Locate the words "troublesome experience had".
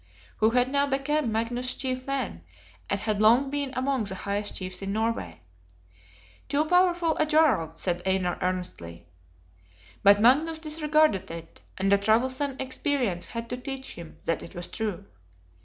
11.99-13.47